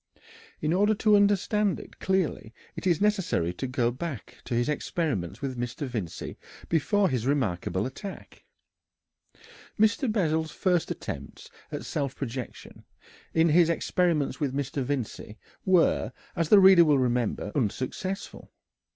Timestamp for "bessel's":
10.11-10.49